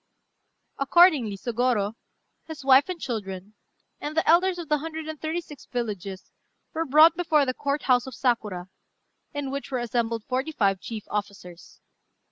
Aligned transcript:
Accordingly 0.79 1.37
Sôgorô, 1.37 1.93
his 2.47 2.65
wife 2.65 2.89
and 2.89 2.99
children, 2.99 3.53
and 3.99 4.17
the 4.17 4.27
elders 4.27 4.57
of 4.57 4.67
the 4.67 4.79
hundred 4.79 5.07
and 5.07 5.21
thirty 5.21 5.41
six 5.41 5.67
villages 5.67 6.31
were 6.73 6.85
brought 6.85 7.15
before 7.15 7.45
the 7.45 7.53
Court 7.53 7.83
house 7.83 8.07
of 8.07 8.15
Sakura, 8.15 8.67
in 9.31 9.51
which 9.51 9.69
were 9.69 9.77
assembled 9.77 10.23
forty 10.23 10.51
five 10.53 10.79
chief 10.79 11.03
officers. 11.11 11.81